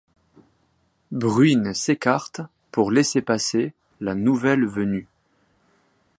Bruine 1.11 1.75
s’écarte 1.75 2.41
pour 2.71 2.89
laisser 2.89 3.21
passer 3.21 3.71
la 3.99 4.15
nouvelle 4.15 4.65
venue. 4.65 5.07